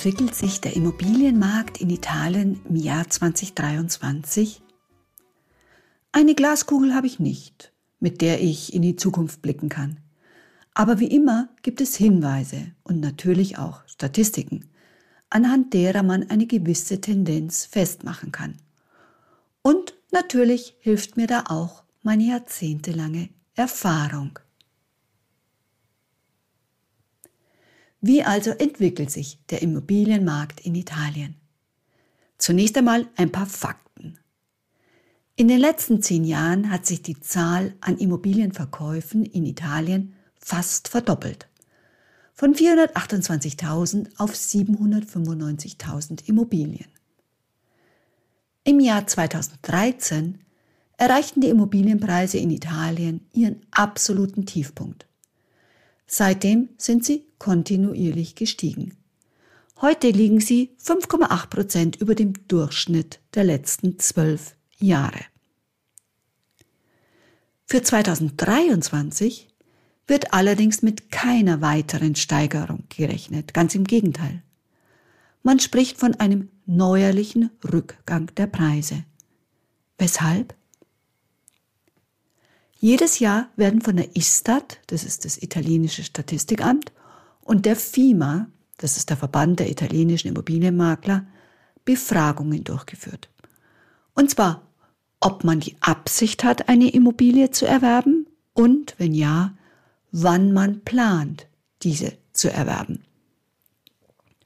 [0.00, 4.62] Entwickelt sich der Immobilienmarkt in Italien im Jahr 2023?
[6.10, 9.98] Eine Glaskugel habe ich nicht, mit der ich in die Zukunft blicken kann.
[10.72, 14.70] Aber wie immer gibt es Hinweise und natürlich auch Statistiken,
[15.28, 18.56] anhand derer man eine gewisse Tendenz festmachen kann.
[19.60, 24.38] Und natürlich hilft mir da auch meine jahrzehntelange Erfahrung.
[28.00, 31.34] Wie also entwickelt sich der Immobilienmarkt in Italien?
[32.38, 34.18] Zunächst einmal ein paar Fakten.
[35.36, 41.48] In den letzten zehn Jahren hat sich die Zahl an Immobilienverkäufen in Italien fast verdoppelt.
[42.32, 46.88] Von 428.000 auf 795.000 Immobilien.
[48.64, 50.38] Im Jahr 2013
[50.96, 55.06] erreichten die Immobilienpreise in Italien ihren absoluten Tiefpunkt.
[56.06, 58.96] Seitdem sind sie kontinuierlich gestiegen.
[59.80, 65.24] Heute liegen sie 5,8 Prozent über dem Durchschnitt der letzten zwölf Jahre.
[67.66, 69.48] Für 2023
[70.06, 74.42] wird allerdings mit keiner weiteren Steigerung gerechnet, ganz im Gegenteil.
[75.42, 79.04] Man spricht von einem neuerlichen Rückgang der Preise.
[79.96, 80.54] Weshalb?
[82.78, 86.92] Jedes Jahr werden von der Istat, das ist das italienische Statistikamt,
[87.50, 88.46] und der FIMA,
[88.76, 91.26] das ist der Verband der italienischen Immobilienmakler,
[91.84, 93.28] Befragungen durchgeführt.
[94.14, 94.68] Und zwar,
[95.18, 99.58] ob man die Absicht hat, eine Immobilie zu erwerben und, wenn ja,
[100.12, 101.48] wann man plant,
[101.82, 103.02] diese zu erwerben.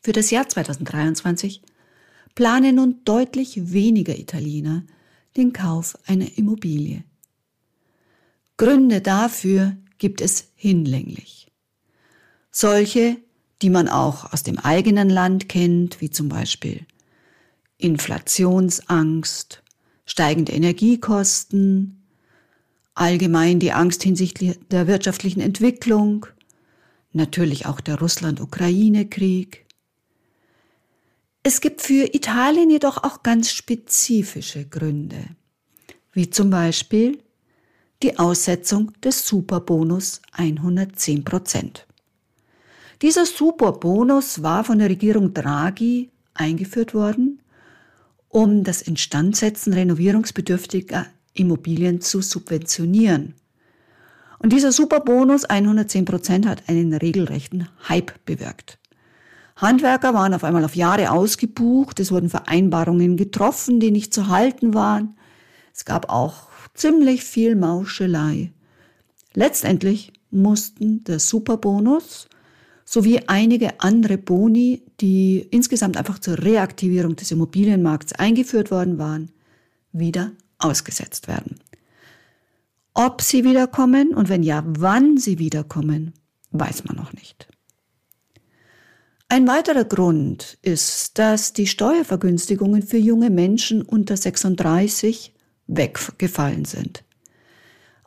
[0.01, 1.61] Für das Jahr 2023
[2.35, 4.83] planen nun deutlich weniger Italiener
[5.37, 7.05] den Kauf einer Immobilie.
[8.57, 11.45] Gründe dafür gibt es hinlänglich.
[12.57, 13.17] Solche,
[13.63, 16.87] die man auch aus dem eigenen Land kennt, wie zum Beispiel
[17.79, 19.65] Inflationsangst,
[20.07, 22.05] steigende Energiekosten,
[22.95, 26.27] allgemein die Angst hinsichtlich der wirtschaftlichen Entwicklung,
[27.13, 29.67] natürlich auch der Russland-Ukraine-Krieg.
[31.43, 35.25] Es gibt für Italien jedoch auch ganz spezifische Gründe,
[36.13, 37.19] wie zum Beispiel
[38.05, 41.89] die Aussetzung des Superbonus 110 Prozent.
[43.05, 47.39] Dieser Superbonus war von der Regierung Draghi eingeführt worden,
[48.31, 51.05] um das Instandsetzen renovierungsbedürftiger
[51.35, 53.35] Immobilien zu subventionieren.
[54.39, 58.79] Und dieser Superbonus 110 Prozent hat einen regelrechten Hype bewirkt.
[59.57, 64.73] Handwerker waren auf einmal auf Jahre ausgebucht, es wurden Vereinbarungen getroffen, die nicht zu halten
[64.73, 65.15] waren.
[65.75, 68.55] Es gab auch ziemlich viel Mauschelei.
[69.35, 72.29] Letztendlich mussten der Superbonus
[72.85, 79.31] sowie einige andere Boni, die insgesamt einfach zur Reaktivierung des Immobilienmarkts eingeführt worden waren,
[79.93, 81.59] wieder ausgesetzt werden.
[82.93, 86.13] Ob sie wiederkommen und wenn ja, wann sie wiederkommen,
[86.53, 87.49] weiß man noch nicht.
[89.29, 95.35] Ein weiterer Grund ist, dass die Steuervergünstigungen für junge Menschen unter 36
[95.67, 97.03] weggefallen sind.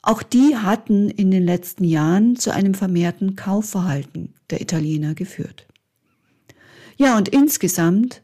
[0.08, 5.68] Auch die hatten in den letzten Jahren zu einem vermehrten Kaufverhalten der Italiener geführt.
[6.96, 8.22] Ja, und insgesamt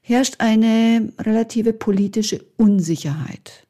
[0.00, 3.68] herrscht eine relative politische Unsicherheit.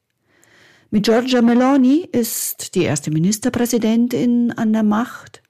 [0.89, 5.43] Mit Giorgia Meloni ist die erste Ministerpräsidentin an der Macht.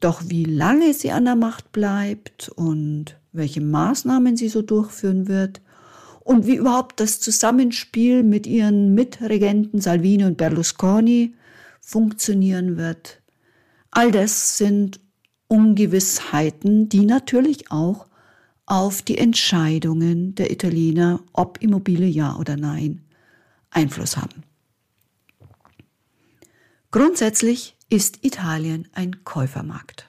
[0.00, 5.62] Doch wie lange sie an der Macht bleibt und welche Maßnahmen sie so durchführen wird,
[6.24, 11.34] und wie überhaupt das Zusammenspiel mit ihren Mitregenten Salvini und Berlusconi
[11.80, 13.20] funktionieren wird.
[13.90, 15.00] All das sind
[15.48, 18.06] Ungewissheiten, die natürlich auch
[18.64, 23.02] auf die Entscheidungen der Italiener, ob Immobilie ja oder nein,
[23.70, 24.44] Einfluss haben.
[26.90, 30.08] Grundsätzlich ist Italien ein Käufermarkt.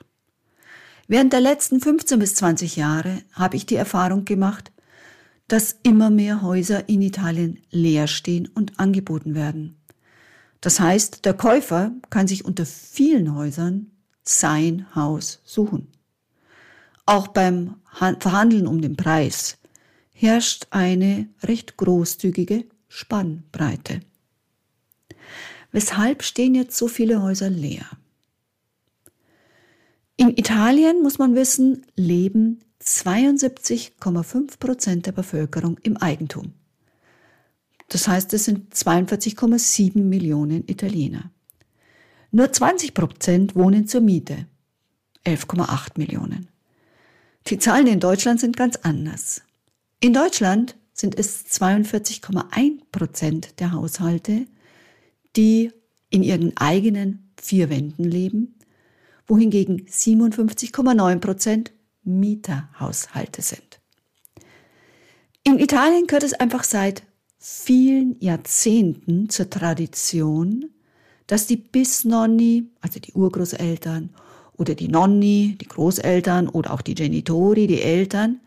[1.07, 4.71] Während der letzten 15 bis 20 Jahre habe ich die Erfahrung gemacht,
[5.53, 9.77] dass immer mehr Häuser in Italien leer stehen und angeboten werden.
[10.61, 13.91] Das heißt, der Käufer kann sich unter vielen Häusern
[14.23, 15.89] sein Haus suchen.
[17.05, 19.59] Auch beim Verhandeln um den Preis
[20.11, 23.99] herrscht eine recht großzügige Spannbreite.
[25.71, 27.85] Weshalb stehen jetzt so viele Häuser leer?
[30.17, 36.53] In Italien, muss man wissen, leben 72,5 Prozent der Bevölkerung im Eigentum.
[37.89, 41.31] Das heißt, es sind 42,7 Millionen Italiener.
[42.31, 44.47] Nur 20 Prozent wohnen zur Miete,
[45.25, 46.49] 11,8 Millionen.
[47.47, 49.43] Die Zahlen in Deutschland sind ganz anders.
[49.99, 54.47] In Deutschland sind es 42,1 Prozent der Haushalte,
[55.35, 55.71] die
[56.09, 58.55] in ihren eigenen vier Wänden leben,
[59.27, 61.71] wohingegen 57,9 Prozent
[62.03, 63.79] Mieterhaushalte sind.
[65.43, 67.03] In Italien gehört es einfach seit
[67.37, 70.69] vielen Jahrzehnten zur Tradition,
[71.27, 74.13] dass die Bisnonni, also die Urgroßeltern,
[74.55, 78.39] oder die Nonni, die Großeltern oder auch die Genitori, die Eltern,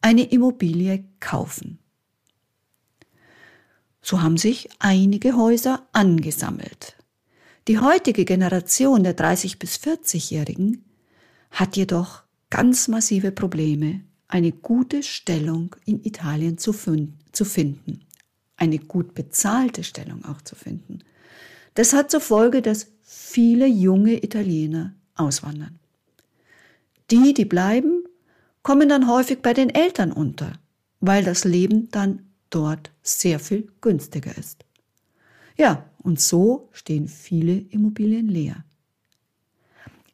[0.00, 1.78] eine Immobilie kaufen.
[4.00, 6.96] So haben sich einige Häuser angesammelt.
[7.66, 10.84] Die heutige Generation der 30 bis 40-Jährigen
[11.50, 16.74] hat jedoch ganz massive Probleme, eine gute Stellung in Italien zu,
[17.32, 18.00] zu finden,
[18.56, 21.00] eine gut bezahlte Stellung auch zu finden.
[21.74, 25.78] Das hat zur Folge, dass viele junge Italiener auswandern.
[27.10, 28.04] Die, die bleiben,
[28.62, 30.52] kommen dann häufig bei den Eltern unter,
[31.00, 34.64] weil das Leben dann dort sehr viel günstiger ist.
[35.56, 38.64] Ja, und so stehen viele Immobilien leer.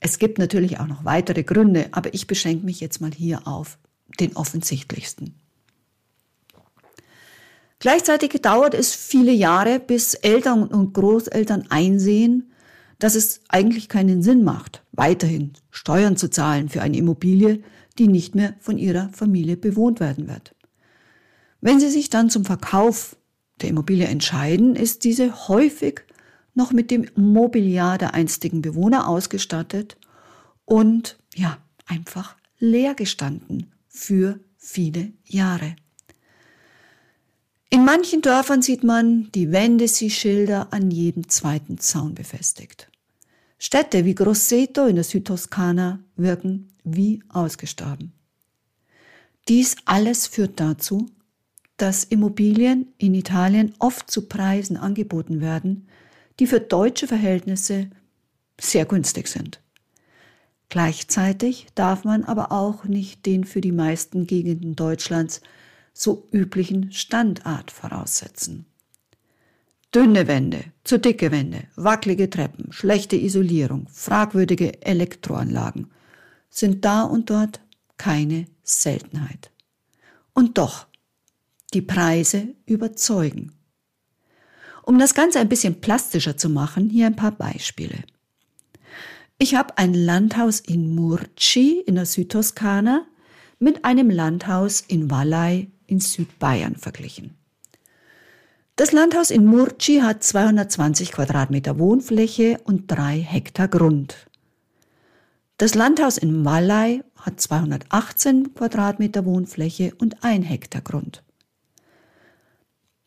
[0.06, 3.78] Es gibt natürlich auch noch weitere Gründe, aber ich beschränke mich jetzt mal hier auf
[4.20, 5.34] den offensichtlichsten.
[7.78, 12.52] Gleichzeitig dauert es viele Jahre, bis Eltern und Großeltern einsehen,
[12.98, 17.62] dass es eigentlich keinen Sinn macht, weiterhin Steuern zu zahlen für eine Immobilie,
[17.98, 20.54] die nicht mehr von ihrer Familie bewohnt werden wird.
[21.62, 23.16] Wenn Sie sich dann zum Verkauf
[23.62, 26.02] der Immobilie entscheiden, ist diese häufig
[26.54, 29.96] noch mit dem Mobiliar der einstigen Bewohner ausgestattet
[30.64, 35.76] und ja, einfach leer gestanden für viele Jahre.
[37.70, 42.88] In manchen Dörfern sieht man die Wendesi-Schilder an jedem zweiten Zaun befestigt.
[43.58, 48.12] Städte wie Grosseto in der Südtoskana wirken wie ausgestorben.
[49.48, 51.06] Dies alles führt dazu,
[51.76, 55.88] dass Immobilien in Italien oft zu Preisen angeboten werden,
[56.38, 57.90] die für deutsche Verhältnisse
[58.60, 59.60] sehr günstig sind.
[60.68, 65.40] Gleichzeitig darf man aber auch nicht den für die meisten Gegenden Deutschlands
[65.92, 68.66] so üblichen Standart voraussetzen.
[69.94, 75.92] Dünne Wände, zu dicke Wände, wackelige Treppen, schlechte Isolierung, fragwürdige Elektroanlagen
[76.50, 77.60] sind da und dort
[77.96, 79.52] keine Seltenheit.
[80.32, 80.88] Und doch,
[81.72, 83.52] die Preise überzeugen.
[84.86, 88.04] Um das Ganze ein bisschen plastischer zu machen, hier ein paar Beispiele.
[89.38, 93.06] Ich habe ein Landhaus in Murci in der Südtoskana
[93.58, 97.34] mit einem Landhaus in Vallei in Südbayern verglichen.
[98.76, 104.26] Das Landhaus in Murci hat 220 Quadratmeter Wohnfläche und drei Hektar Grund.
[105.56, 111.22] Das Landhaus in Vallei hat 218 Quadratmeter Wohnfläche und ein Hektar Grund.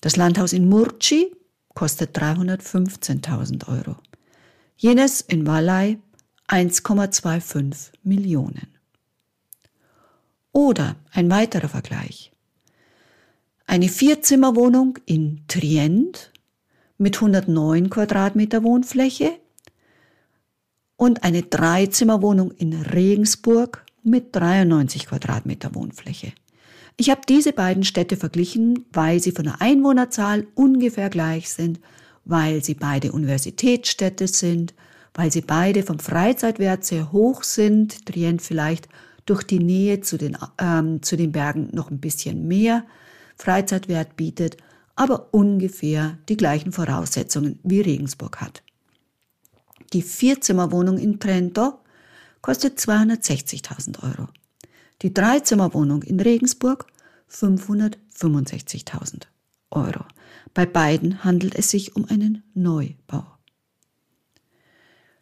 [0.02, 1.37] Das Landhaus in Murci
[1.78, 3.98] kostet 315.000 Euro.
[4.78, 6.00] Jenes in Vallei
[6.48, 8.68] 1,25 Millionen.
[10.52, 12.32] Oder ein weiterer Vergleich.
[13.68, 16.32] Eine Vierzimmerwohnung in Trient
[16.98, 19.38] mit 109 Quadratmeter Wohnfläche
[20.96, 26.34] und eine Dreizimmerwohnung in Regensburg mit 93 Quadratmeter Wohnfläche.
[27.00, 31.80] Ich habe diese beiden Städte verglichen, weil sie von der Einwohnerzahl ungefähr gleich sind,
[32.26, 34.74] weil sie beide Universitätsstädte sind,
[35.14, 38.90] weil sie beide vom Freizeitwert sehr hoch sind, Trient vielleicht
[39.28, 42.84] durch die Nähe zu den, ähm, zu den Bergen noch ein bisschen mehr,
[43.36, 44.58] Freizeitwert bietet,
[44.96, 48.64] aber ungefähr die gleichen Voraussetzungen wie Regensburg hat.
[49.94, 51.80] Die Vierzimmerwohnung in Trento
[52.42, 54.30] kostet 260.000 Euro.
[55.04, 56.88] Die Dreizimmerwohnung in Regensburg
[57.32, 59.24] 565.000
[59.70, 60.06] Euro.
[60.54, 63.26] Bei beiden handelt es sich um einen Neubau.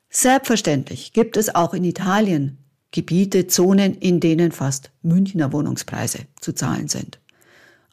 [0.10, 2.58] Selbstverständlich gibt es auch in Italien
[2.92, 7.20] Gebiete, Zonen, in denen fast Münchner Wohnungspreise zu zahlen sind.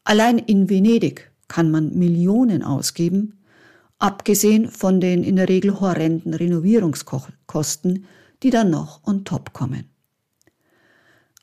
[0.05, 3.43] Allein in Venedig kann man Millionen ausgeben,
[3.99, 8.07] abgesehen von den in der Regel horrenden Renovierungskosten,
[8.45, 9.92] die dann noch on top kommen.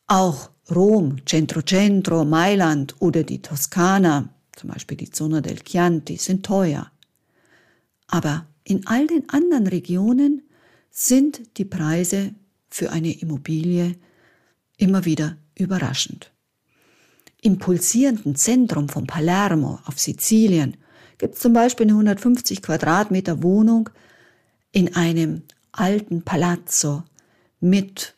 [0.10, 6.44] Auch Rom, Centro Centro, Mailand oder die Toskana, zum Beispiel die Zona del Chianti, sind
[6.44, 6.92] teuer.
[8.08, 10.42] Aber in all den anderen Regionen
[10.90, 12.34] sind die Preise
[12.72, 13.98] für eine Immobilie
[14.78, 16.32] immer wieder überraschend.
[17.44, 20.78] Im pulsierenden Zentrum von Palermo auf Sizilien
[21.20, 23.92] gibt es zum Beispiel eine 150 Quadratmeter Wohnung
[24.72, 27.04] in einem alten Palazzo
[27.60, 28.16] mit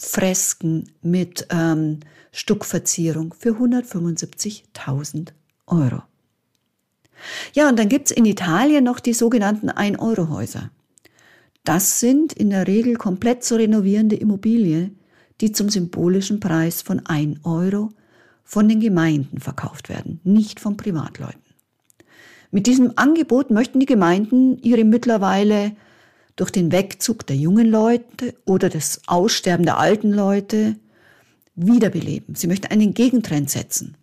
[0.00, 2.00] Fresken, mit ähm,
[2.32, 5.28] Stuckverzierung für 175.000
[5.66, 6.02] Euro.
[7.52, 10.70] Ja, und dann gibt es in Italien noch die sogenannten Ein-Euro-Häuser.
[11.64, 14.98] Das sind in der Regel komplett zu renovierende Immobilien,
[15.42, 17.90] die zum symbolischen Preis von 1 Euro
[18.42, 21.40] von den Gemeinden verkauft werden, nicht von Privatleuten.
[22.50, 25.72] Mit diesem Angebot möchten die Gemeinden ihre mittlerweile
[26.40, 30.76] durch den Wegzug der jungen Leute oder das Aussterben der alten Leute
[31.54, 32.34] wiederbeleben.
[32.34, 33.98] Sie möchten einen Gegentrend setzen.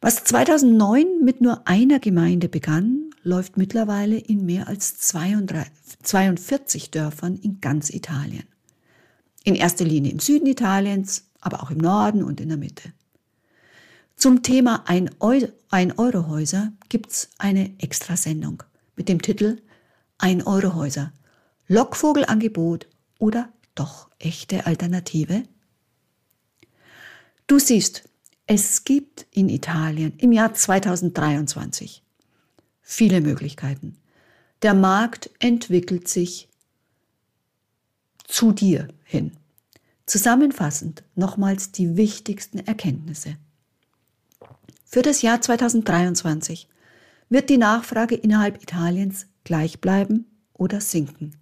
[0.00, 7.60] Was 2009 mit nur einer Gemeinde begann, läuft mittlerweile in mehr als 42 Dörfern in
[7.60, 8.44] ganz Italien.
[9.42, 12.92] In erster Linie im Süden Italiens, aber auch im Norden und in der Mitte.
[14.14, 18.62] Zum Thema Ein-Euro-Häuser gibt's eine Extrasendung
[18.94, 19.58] mit dem Titel
[20.18, 21.12] Ein-Euro-Häuser.
[21.68, 25.44] Lockvogelangebot oder doch echte Alternative?
[27.46, 28.08] Du siehst,
[28.46, 32.02] es gibt in Italien im Jahr 2023
[32.82, 33.96] viele Möglichkeiten.
[34.62, 36.48] Der Markt entwickelt sich
[38.26, 39.32] zu dir hin.
[40.06, 43.36] Zusammenfassend nochmals die wichtigsten Erkenntnisse.
[44.84, 46.68] Für das Jahr 2023
[47.28, 51.36] wird die Nachfrage innerhalb Italiens gleich bleiben oder sinken.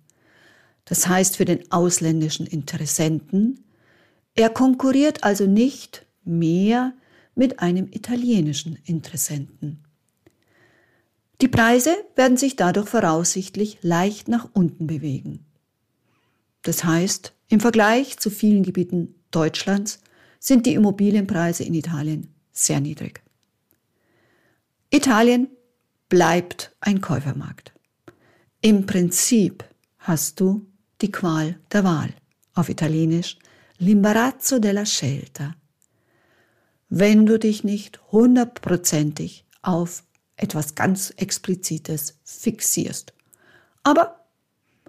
[0.85, 3.65] Das heißt für den ausländischen Interessenten,
[4.35, 6.93] er konkurriert also nicht mehr
[7.35, 9.83] mit einem italienischen Interessenten.
[11.41, 15.45] Die Preise werden sich dadurch voraussichtlich leicht nach unten bewegen.
[16.63, 20.01] Das heißt, im Vergleich zu vielen Gebieten Deutschlands
[20.39, 23.23] sind die Immobilienpreise in Italien sehr niedrig.
[24.91, 25.49] Italien
[26.09, 27.76] bleibt ein Käufermarkt.
[28.67, 29.65] Im Prinzip
[30.01, 30.67] hast du
[31.01, 32.13] die Qual der Wahl,
[32.55, 33.39] auf Italienisch
[33.79, 35.55] l'imbarazzo della scelta
[36.89, 40.03] wenn du dich nicht hundertprozentig auf
[40.35, 43.13] etwas ganz Explizites fixierst.
[43.85, 44.27] Aber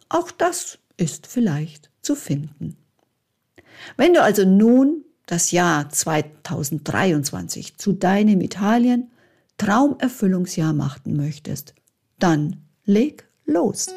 [0.09, 2.77] auch das ist vielleicht zu finden.
[3.95, 9.11] Wenn du also nun das Jahr 2023 zu deinem Italien
[9.59, 11.75] Traumerfüllungsjahr machen möchtest,
[12.17, 13.87] dann leg los.